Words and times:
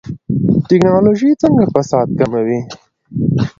ټکنالوژي 0.67 1.29
څنګه 1.41 1.63
فساد 1.73 2.07
کموي؟ 2.19 2.59